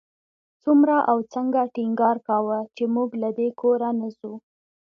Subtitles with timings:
[0.63, 4.33] څومره او څنګه ټینګار کاوه چې موږ له دې کوره نه ځو.